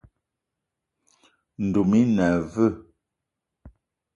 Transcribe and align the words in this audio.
Ndoum 1.65 1.91
i 1.99 2.01
na 2.15 2.25
aveu? 2.37 2.75